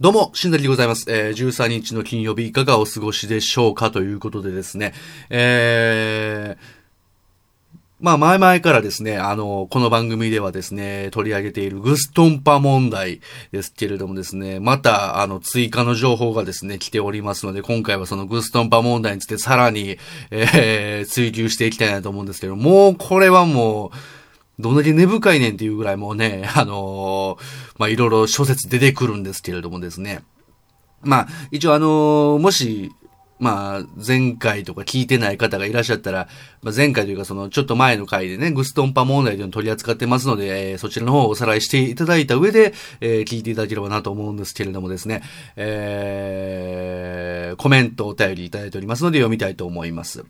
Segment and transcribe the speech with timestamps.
[0.00, 1.04] どうも、しんだりでございます。
[1.08, 4.92] えー、13日の金曜日いかがお過ごしでしょうかということでですね、
[5.30, 6.64] えー、
[8.00, 13.20] まあ前々からですね、あの、この番組ではですね、取り上げているグストンパ問題
[13.52, 19.98] ですけれどもですね、また、あの、追加の情報がですね、来ておりますので、今回はそのグストンパ問題についてさらに、
[20.32, 23.96] えー、追求していきたいなと思うんですけど、もうこれはもう、
[24.58, 27.42] どんだけ根深いねんっていうぐらいもうね、 あのー、
[27.78, 30.22] ま、いろいろ諸説出てくるんですけれどもですね。
[31.02, 32.92] まあ、一応あのー、もし、
[33.40, 36.28] まあ、前回とか聞いてない方がいらっしゃったら、
[36.62, 45.22] まあ、前回というかその、ちょっと前の回でね、グストンパ問題というのを取り扱ってますので、えー、そちらの方をおさらいしていただいた上で、えー、聞いていただければなと思うんですけれどもですね、
[45.56, 50.24] えー、コメント、お便りいただいておりますので読みたいと思います。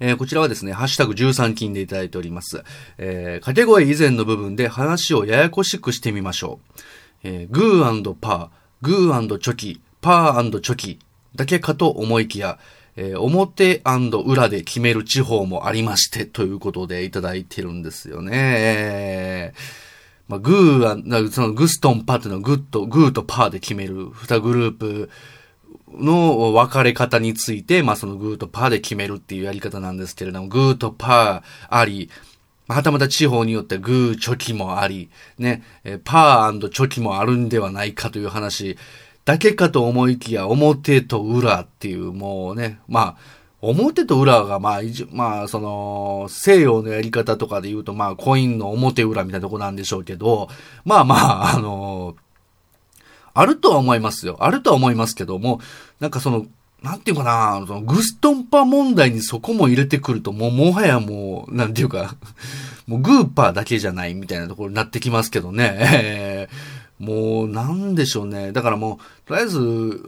[0.00, 2.62] えー、こちらはですね、ハッシュタグ13金でいただいております。
[2.98, 6.80] えー、掛け声以前の部分で話をややこしくしてみましょう。
[7.24, 8.48] えー、グーパー、
[8.82, 10.98] グーチョキ、パーチョキ
[11.34, 12.58] だけかと思いきや、
[12.96, 13.82] えー、表
[14.24, 18.30] 裏で決める地方もありまして、ということでいただいてるんですよね。
[18.34, 19.86] えー
[20.28, 25.10] まあ、グーは、そのグストンパっていうのはグッと、グーとパーで決める二グループ
[25.98, 32.10] の分かれ方について、まあそのグーとパーで決めるっていうやり方なんですけれども、グーとパーあり、
[32.68, 35.62] はたまた地方によってグー、チョキもあり、ね、
[36.04, 38.76] パーチョキもあるんではないかという話
[39.26, 43.16] だけかと思いきや、表と裏っていう、もうね、まあ、
[43.60, 50.48] 表と裏が、まあ、まあ、その、西洋のやり方とかで言うと、まあ、コインの表裏みたいなとこなんでしょうけど、
[50.84, 52.14] まあまあ、あの
[53.36, 54.36] あるとは思いますよ。
[54.40, 55.60] あるとは思いますけども、
[56.00, 56.46] なんかその、
[56.82, 62.16] なんていうかな、そのグストンパ問題にそこも入れてくると、もうもはやもう、なんていうか、
[62.86, 66.48] もうグーパーだけじゃないみたいなところになってきますけどね。
[66.98, 68.52] もう、なんでしょうね。
[68.52, 70.00] だからもう、とりあえず、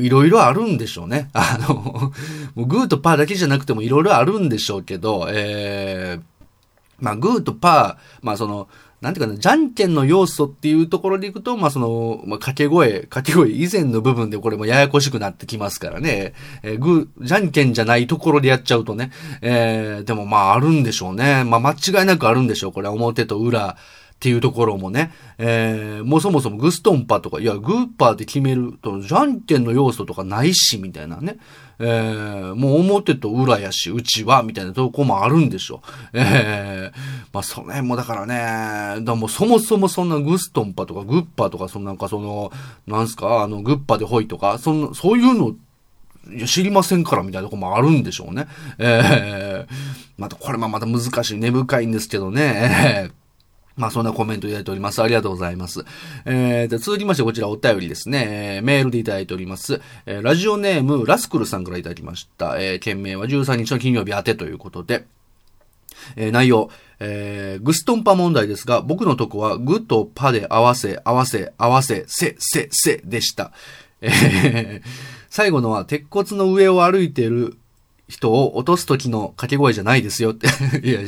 [0.00, 1.28] いろいろあるんでしょうね。
[1.34, 2.12] あの、も
[2.56, 6.22] うグーとパーだけじゃなくてもいろいろあるんでしょうけど、えー、
[7.00, 8.68] まあ、グーとパー、まあその、
[9.00, 16.32] なんていうかな、じゃんけんの要素っていうところでいくと、まあ、その、まあ、掛け声、掛け声以前の部分でこれもややこしくなってきますからね。
[16.62, 19.10] えー、ぐ、じゃんけんじゃないところでやっちゃうとね。
[19.42, 21.44] えー、でもまあ、あるんでしょうね。
[21.44, 22.72] まあ、間違いなくあるんでしょう。
[22.72, 23.76] これ表と裏。
[24.16, 31.36] っていうところもね、えー、もうそもそもグストンパとか、いや、グーパーで決めると、じゃんけんの要素とかないし、みたいなね。
[31.78, 35.82] えー、もう表と裏やし、うちは、みたいなとこもあるんでしょ
[36.14, 36.18] う。
[36.18, 36.98] えー、
[37.30, 42.50] まあ、その辺もだからね、だもそもそもそんなグストンパとかグッパとか、そのなんかその、
[42.86, 45.54] なんすか、あの、グッパでホイとか、そんな、そういうの、
[46.34, 48.46] いや、知りませんからみたいなとこもあるんでしょうね。
[48.78, 49.74] えー、
[50.16, 53.10] また、これもまた難しい、根深いんですけどね。
[53.10, 53.25] えー
[53.76, 55.02] まあ、そんなコメントいただいております。
[55.02, 55.84] ありがとうございます。
[56.24, 58.56] えー、続きましてこちらお便りですね。
[58.56, 59.80] えー、メールでいただいております。
[60.06, 62.56] えー、ラジオネーム、ラスクルさんからいただきました。
[62.58, 65.04] えー、件名は13日の金曜日宛てということで、
[66.16, 66.70] えー、内容、
[67.00, 73.52] えー、グストンパ問題ですが、僕のとこはグとパで合わせ、合わせ、合わせ、せ、せ、せでした。
[74.00, 74.88] えー、
[75.28, 77.58] 最後のは鉄骨の上を歩いている
[78.08, 80.46] 人を落とす時の掛け声じゃないですよって。
[80.86, 81.00] いや、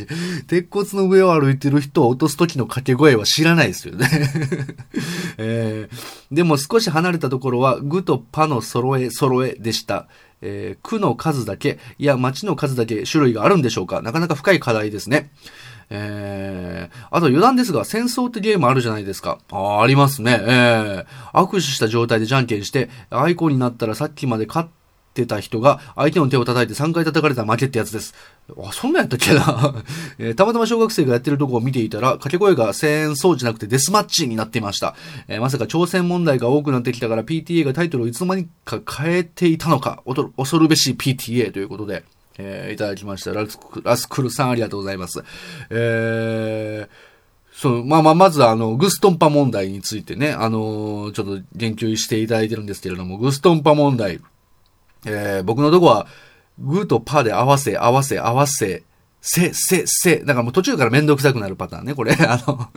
[0.48, 4.08] 鉄骨の上を歩いてる人を落とす時の掛け声は知らないですよね。
[5.38, 10.08] えー、でも少し離れたところは、グとパの揃え揃えでした。
[10.42, 15.30] えー、区の数だけ、いや、町の数だけ種類があるんでしょうかなかなか深い課題ですね。
[15.90, 19.38] えー、あと余談ですが、戦争ってゲームあるじゃないですか。
[19.50, 20.38] ああ、りますね。
[20.42, 24.68] えー、握手した状態でじゃんけんして、アイコンになったらさっきまで勝っ
[25.14, 28.14] てた人が相手の手を叩いて3回叩かれたら負けってやつです。
[28.56, 29.84] あ、そんなんやったっけな、
[30.18, 34.94] えー、たまたま小学生がやってるとこを見ていたら、掛け声が戦争じゃなくてデスマッチになっていました。
[35.28, 40.02] えー、まさか挑戦問題が多くなってきたから PTA がタイトルをいつの間にか変えていたのか、
[40.36, 42.04] 恐るべし PTA ということで、
[42.38, 43.32] えー、いただきました。
[43.32, 45.22] ラスラスクルさんありがとうございます。
[45.70, 46.88] えー、
[47.52, 54.20] そう、まあまあ、まずあの、グストンパ問題についてね、あのー、ちょっと言及していただいてるんですけれども、グストンパ問題。
[55.04, 56.06] えー、僕のとこは、
[56.58, 58.82] グーとパーで合わせ、合わせ、合わせ、
[59.20, 60.20] せ、せ、せ。
[60.20, 61.94] だからもう途中からめんどくさくなるパターンね。
[61.94, 62.68] これ、 あの、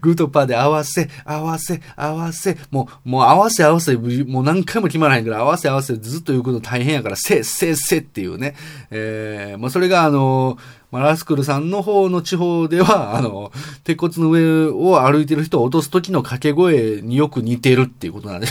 [0.00, 2.58] グーとパーで合わせ、合わせ、合わせ。
[2.70, 8.54] もう、もう合わせ合わせ、もう何回も決まらへんから、合わせ合わせずっと言うこと大変やから、せ、せ、せっていうね。
[8.90, 10.58] えー、もうそれがあの、
[10.92, 13.50] まあ、ラスクルさんの方の地方では、あの、
[13.82, 18.46] 鉄骨の上を歩いてる人を落とす時の掛け声によく似てるっていうことなんで、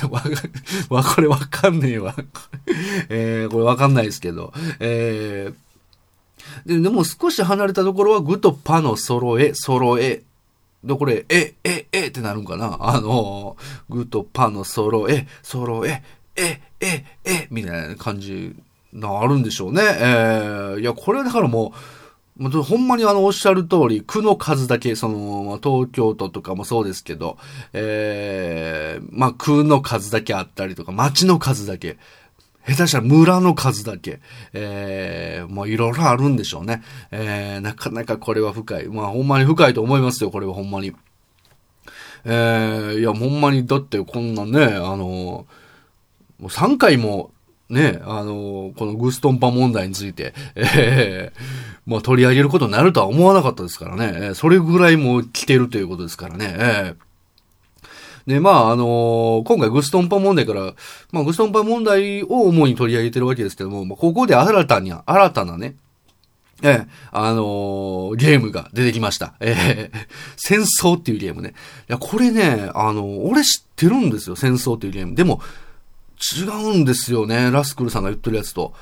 [0.90, 2.16] わ、これわかんねえわ。
[3.10, 5.65] えー、これわかんないですけど、えー、
[6.66, 10.24] ででも少し離れたところはグとパの揃え、揃え
[10.84, 12.78] で、これ、え、え、えってなるんかな？
[12.80, 13.58] あの、
[13.90, 16.04] グとパのソロ、え、ソロ、え、
[16.36, 18.56] え、え、え、みたいな感じ
[18.94, 19.82] なあるんでしょうね。
[19.84, 21.74] えー、いや、これだからも
[22.40, 27.38] う、ほんまにあの、おっしゃる通り、区の数だけ、その、東京都とかもそうですけど、
[27.74, 31.98] えー、まあ、区の数だけあったりとか、町の数だけ、
[32.68, 34.20] 下手したら村の数だけ、
[34.54, 36.84] えー、もういろいろあるんでしょうね。
[37.12, 38.88] えー、なかなかこれは深い。
[38.88, 40.94] まあほんまに深いと思いますよ、これはほんまに。
[42.26, 45.48] えー、いや、ほんまに、だってこんなね、あの、も
[46.42, 47.32] う3回も、
[47.70, 51.40] ね、あの、このグストンパ問題について、えー、
[51.86, 54.34] まあ取り上げることになるとは思わなかったですからね。
[54.34, 56.56] それぐらいもう来てるということですからね。
[56.58, 57.05] えー
[58.28, 60.74] で、まあ、あのー、今回グストンパ問題から、
[61.12, 65.76] まあ、グストンパ問題を主に取り上げてるわけですけども、まあ、ここで新たに、新たなね、
[66.64, 69.36] ええ、あのー、ゲームが出てきました。
[69.42, 70.08] ええ、
[70.38, 71.50] 戦争っていうゲームね。
[71.50, 75.16] いや、これね、あのー、俺知ってるんですよ、戦争っていうゲーム。
[75.16, 75.42] でも、
[76.38, 78.74] 違うんですよね、ラスクルさんが言ってるやつと。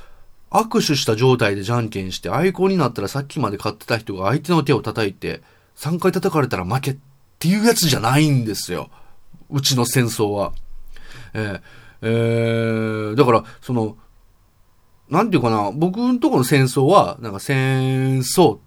[0.51, 5.41] 握手した状態でじゃんけんして、アイコンになったらさっきまで買ってた人が相手の手を叩いて、
[5.75, 6.97] 3回叩かれたら負けっ
[7.39, 8.91] ていうやつじゃないんですよ。
[9.49, 10.53] うちの戦争は。
[11.33, 11.61] えー、
[12.01, 13.97] えー、だから、その、
[15.09, 18.59] なんていうかな、僕のところの戦争は、なんか戦争っ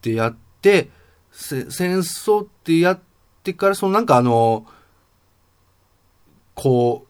[0.00, 0.90] てやって、
[1.30, 3.00] 戦争ってやっ
[3.42, 4.66] てから、そのなんかあの、
[6.54, 7.06] こ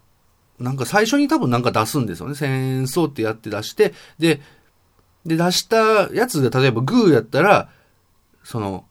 [0.58, 2.34] う、なんか最初に多分なんか出すんですよね。
[2.34, 4.40] 戦争ってやって出して、で、
[5.26, 7.70] で出したやつが例えばグーやったら、
[8.42, 8.86] その、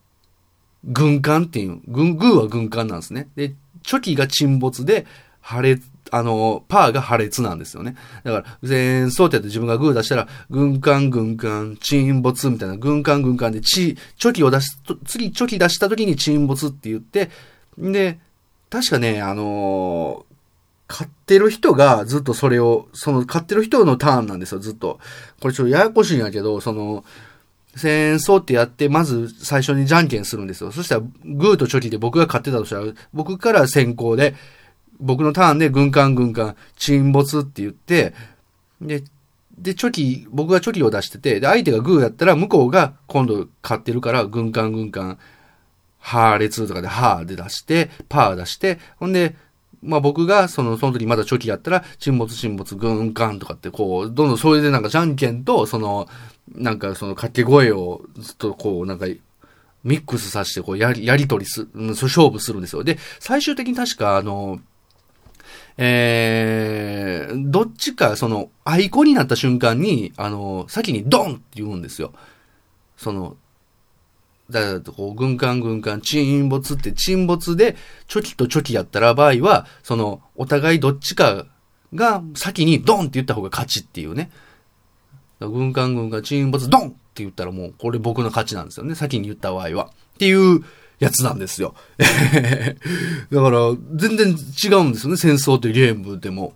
[0.83, 3.29] 軍艦っていう、軍、グーは軍艦なんですね。
[3.35, 5.05] で、チョキが沈没で、
[5.41, 7.95] 破裂、あの、パーが破裂なんですよね。
[8.23, 17.29] だから、戦争ってやって自分がグー出したら、軍艦軍艦、沈没みたいな、軍艦軍艦で、チ、チョキを出す、次チョキ出した時に沈没って言って、
[17.77, 18.19] で、
[18.69, 20.33] 確かね、あのー、
[20.87, 24.99] 買ってる人がずっとそれを、その買ってる人のターンなんですよ、ずっと。
[25.41, 27.03] これちょっとややこしいんやけど、その、
[27.75, 30.71] 戦争ってやって、まず最初にじゃんけんするんですよ。
[30.71, 34.35] そしたら、グーとチョキで僕が勝ってたとしたら、僕から先行で、
[34.99, 38.13] 僕のターンで軍艦軍艦沈没って言って、
[38.81, 39.03] で、
[39.57, 45.17] で、チョキ、僕がチョキを出してて、で、相手がグーやったら、向こうが今度勝ってるから、軍艦軍艦、
[45.99, 49.35] ハー列とかでハーで出して、パー出して、ほんで、
[49.81, 56.07] まあ僕が、その、その時まだチョキやったら、沈没沈没軍艦とかって、こう、どんどんそれでなんかじゃんけんと、その、
[56.51, 59.05] なんかその掛け声をずっとこう、なんか、
[59.83, 62.83] ミックスさせて、こう、やり、やりとりす、うん、勝負するんですよ。
[62.83, 64.59] で、最終的に確か、あの、
[65.77, 72.13] えー、どっちか、その、アイコンになった瞬間に、あの、先にドンって言うんですよ。
[72.95, 73.35] その、
[74.49, 77.75] だから、こう、軍艦軍艦、沈没って沈没で、
[78.07, 81.45] チョキとチョキやったら場合は、その、お互いどっちか
[81.93, 84.31] が先にドンって言った方が勝ちっていうね。
[85.47, 88.95] 軍艦軍艦沈没ドンって言ったらもう、これ僕の勝ちなんですよね。
[88.95, 89.89] 先に言った場合は。
[90.15, 90.63] っていう
[90.99, 91.75] やつなんですよ。
[91.97, 93.59] だから、
[93.95, 95.17] 全然違うんですよね。
[95.17, 96.53] 戦争というゲームでも。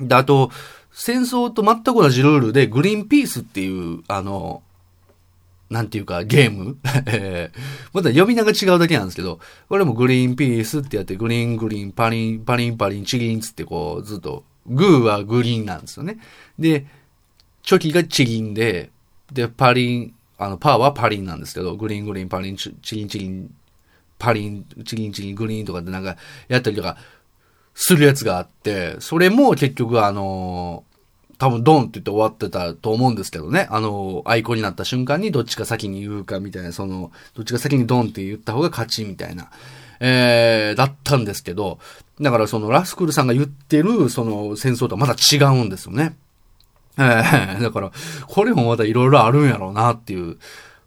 [0.00, 0.50] で、あと、
[0.92, 4.62] 戦争と全く同じルールで、グリーンピースっていう、あの、
[5.68, 6.76] なんていうか、ゲーム
[7.92, 16.18] また呼び名が違うだけなんですけど、これもグリーンピースってやって、グリーングリーン、パリン、パリンパリン、チリンつってこう、ずっと、グーはグリーンなんですよね。
[16.58, 16.86] で、
[17.66, 18.88] チョキがチリンで、
[19.30, 23.50] で、パリン、あの、パーはパリンなんですけど、グリーングリーン、パリン、チリンチリン、
[24.18, 26.16] パリン、チリンチリン、グリーンとかでなんか、
[26.48, 26.96] やったりとか、
[27.76, 30.82] するやつがあって、それも結局あの
[31.38, 33.68] 多分ドンって言って終わってたと思うんですけどね。
[33.70, 39.50] あの、アイコンになった瞬間にどっちか先に言うかみたいな、その、どっちが先にドンって言った方が勝ちみたいな、
[40.00, 41.78] えー、だったんですけど、
[42.18, 46.16] だからそのラスクルさんが言ってるその戦争とはまた違うんですよね。
[46.98, 47.92] えー、だから、
[48.26, 50.38] これもまたいろいろあるんやろうなっていう。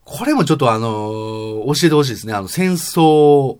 [0.05, 2.33] これもちょっとあのー、教えてほしいですね。
[2.33, 3.57] あの、戦争。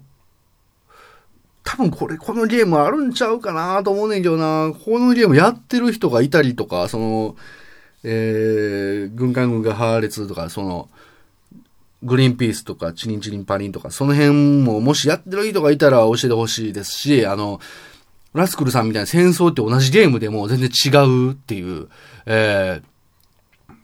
[1.63, 4.73] 多分これ、このゲームあるんちゃうかなと思うねんけどな。
[4.73, 7.35] このゲームやってる人がいたりとか、その、
[8.03, 10.89] えー、軍艦軍が破裂とか、その、
[12.01, 17.59] グリーンピースとか、チリンチリンパリンとか、その辺ももしやってる人がいたら教えてほしいですし、あの、
[18.33, 21.87] ラスクルさんみたいな戦争って同じゲームでも全然違うっていう、
[22.25, 22.83] えー、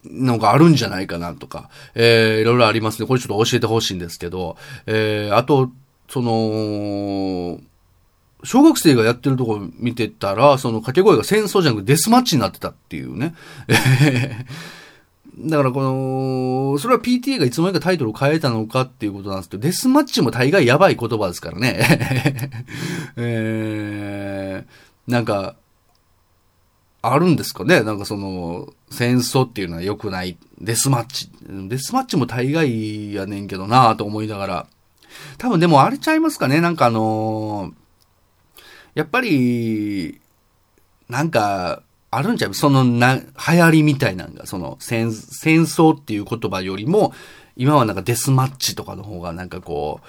[0.06, 3.08] のがあるんじゃないかなとか、えー、いろいろありますね。
[3.08, 5.72] これちょっと教えてほしいんですけど、えー、あと、
[6.10, 7.60] その、
[8.44, 13.34] 小学生がやってるところ見てたら、その掛け声が戦争じゃなくてデスマッチになってたっていうね。
[15.38, 21.78] だからこの、それは PTA がいつの間にかタイトルを変えたのかっていうことなんですけど、デスマッチも大概やばい言葉ですからね。
[23.18, 25.56] えー、なんか、
[27.02, 30.38] あるんですかねなんかその、戦争っていうのは良くない。
[30.62, 31.30] デスマッチ。
[31.68, 34.68] デスマッチも大概やねんけどなぁと思いながら。
[35.38, 37.74] 多分でもあれちゃいますかねなんかあのー、
[38.96, 40.22] やっぱり、
[41.10, 41.84] なんか、
[42.16, 42.54] あるんちゃう？
[42.54, 47.14] そのな、流行りみたいなのが、その戦、戦争っていう言葉よりも、
[47.56, 50.08] 今はなんかデスマッチとかの方がなんかこう、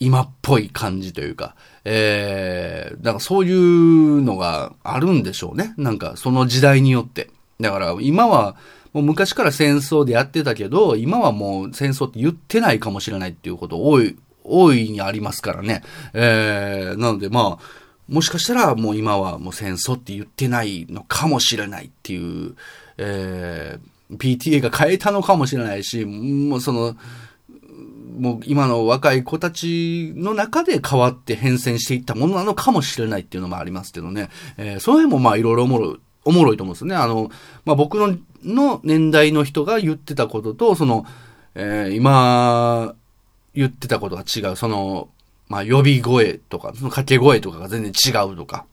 [0.00, 5.72] 今っぽい感じというか、えー、だからそういうのがあるんでしょうね。
[5.76, 7.30] なんかその時代によって。
[7.60, 8.56] だから今は、
[8.92, 15.82] もう昔から戦争でやってたけど、今はもう戦争って言ってないかもしれないっていうこと多い、大いにありますからね。
[16.12, 22.54] えー、なのでまあ、もしかしたらもう今はもう戦争って言ってないのかもしれないっていう、
[22.98, 26.96] えー、PTA が変えたのかもしれないし、もうその、
[28.18, 34.28] もう今の若い子たちの中で変わって変遷していったものなのかもしれないっていうのもありますけどね。
[34.56, 36.94] えー、その辺もまあいろいろおもろい、おもろいと思うんですね。
[36.94, 37.30] あの、
[37.64, 41.06] まあ僕の、の年代の人が言ってたことと、その、
[41.54, 42.94] えー、今、
[43.54, 44.56] 言ってたことが違う。
[44.56, 45.08] その、
[45.48, 48.66] まあ呼び声とか、その掛け声とかが全然違うとか。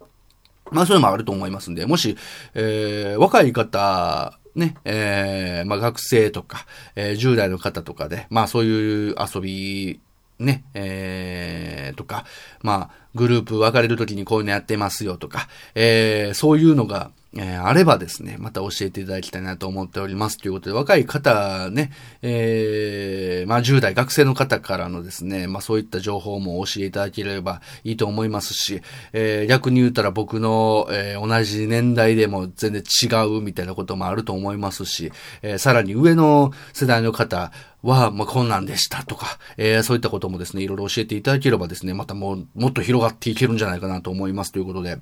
[0.71, 2.17] まあそういうのもあると思いますんで、もし、
[2.53, 9.99] えー、若い方ね、えー、まあ学生とか、えー、10代の方とかで、まあそういう遊び、
[10.39, 12.25] ね、えー、とか、
[12.61, 20.37] まあ、グループ分かれるときにこういうのやってますよとか、えー、そういうのが、えー、あればですね、また教えていただきたいなと思っております。
[20.37, 28.81] ということで、若い方ね、えー、まあ10代学生の方からのですね、まあそういった情報も教えていただければいいと思いますし、
[29.13, 33.07] えー、逆に言ったら僕の、えー、同じ年代でも全然違
[33.37, 37.51] うみたいなこともあると思いますし、えー、さらに上の世代の方、
[37.83, 44.99] は、まあ、こんなんでしたとか、えー、そういったこともですね、いろいろ教えていただければですね、またもう、もっと広がっていけるんじゃないかなと思いますということで、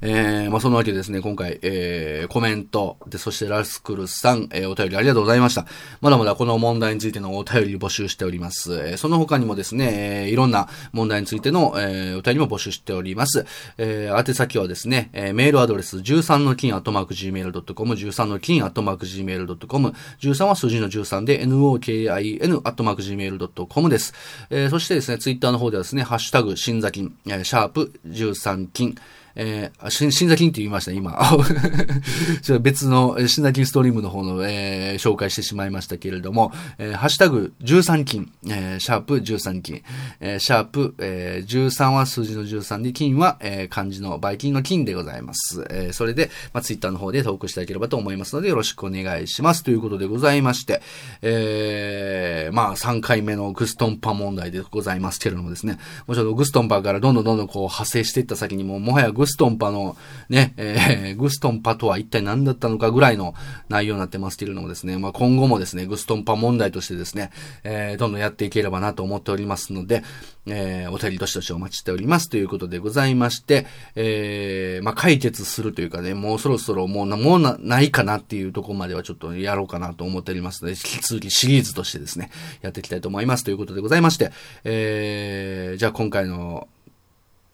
[0.00, 5.66] えー、まあ、そのわけでですね、今回、えー、コメント、で、そしてラスクルさん、えー、お便りありがとうございました。
[6.00, 8.74] まだまだこの問題についてのお便り募集しております。
[8.74, 13.46] えー、その他にもですね、えー、いろんな問題についての、えー、お便りも募集しております。
[13.78, 24.14] えー、宛先はですね、えー、メールアドレス13の金アットマーク gmail.com、13の金アットマーク gmail.com、13は数字の13で nokin アットマーク gmail.com です。
[24.50, 28.96] えー、そしてですね、ツイッターの方ではですね、ハッシュタグ、新座金、え、シャープ13金、
[29.34, 31.18] えー、新座金って言いました、今。
[32.42, 39.82] ちょ別の新座金ストリームの方の、えー、紹介してしまいましたけれども、えー、ハッシュタグ13金、えー、シャープ13金、
[40.20, 45.64] えー、シャープ、えー、13は数字の13で、金は、えー、漢字のバイキンの金でございます。
[45.70, 49.62] えー、それで、まあ、ツイッターの方でトークしていただければと思いますので、よろしくお願いします。
[49.62, 50.82] ということでございまして、
[51.22, 59.96] えー、まあ、3回目のグストンパ問題でございますけれどもですね、もちろんグストンパからどんどんどんどんこう派生していった先にも、もはやググストンパの
[60.28, 63.34] ね、えー、グストンパとは一体何だったのかぐらいの
[63.68, 67.30] 内容になってますけれどもですね、まあ、今後もですね、グストンパ問題としてですね、
[67.62, 70.02] えー、どんどんやっていければなと思っておりますので、
[70.46, 72.28] えー、お便りどしどしお待ちしております。
[72.28, 82.30] ということでございまして、えー、まあ、解決するというかね、もうそろそろもうな、もうな、ないかなっていうとこまではちょっとやろうかなと思っておりますので、引き続きシリーズとしてですね、
[82.62, 83.44] やっていきたいと思います。
[83.44, 84.32] ということでございまして、
[84.64, 86.66] えー、じゃあ今回の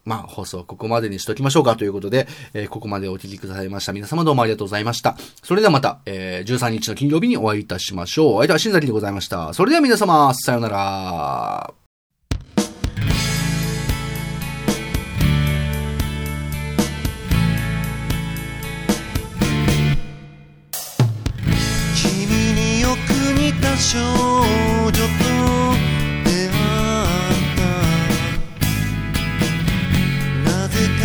[0.09, 5.17] まあ、放送ここまでにしときましょうかということで、えー、ここまでお聞きくださいました皆様どうもありがとうございました。
[5.43, 8.35] それではまた、えー、13日の金曜日にお会いいたしましょう。
[8.37, 9.53] お相手は新崎でございました。
[9.53, 11.75] それでは皆様、さようなら。
[21.95, 24.58] 君によく似た少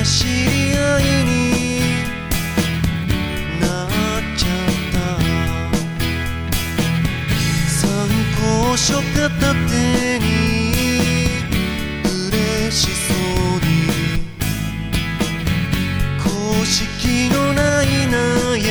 [0.04, 1.32] 知り合いに
[3.62, 3.88] なっ
[4.38, 5.00] ちゃった。
[7.70, 7.82] 参
[8.36, 10.22] 考書片手に
[12.30, 13.72] 嬉しそうに。
[16.22, 16.26] 公
[16.66, 18.62] 式のない悩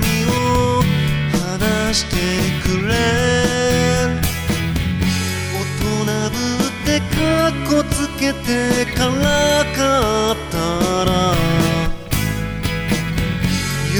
[0.00, 0.82] みを
[1.54, 2.16] 話して
[2.64, 2.92] くれ。
[5.54, 5.86] 大人
[6.30, 6.34] ぶ
[6.66, 7.14] ってか
[7.48, 9.78] っこつけてからか
[10.32, 10.34] っ
[11.06, 11.10] ら
[13.92, 13.96] 喜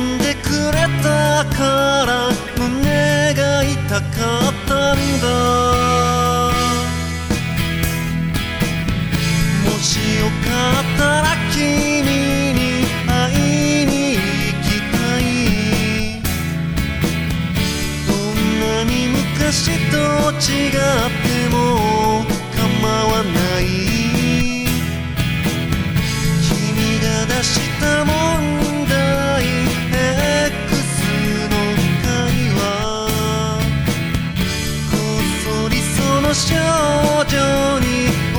[0.00, 2.10] んでくれたから
[2.56, 4.04] 胸が痛か
[4.50, 5.26] ったんだ。
[9.64, 10.46] もしよか
[10.80, 11.62] ったら君
[12.52, 12.60] に
[13.06, 13.12] 会
[13.82, 14.18] いに行
[14.62, 15.22] きたい。
[18.06, 19.56] どんなに昔
[19.90, 19.96] と
[20.38, 21.07] 違う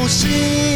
[0.09, 0.68] see.